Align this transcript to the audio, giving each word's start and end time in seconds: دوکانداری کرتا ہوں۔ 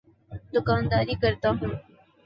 دوکانداری 0.53 1.15
کرتا 1.21 1.49
ہوں۔ 1.57 1.73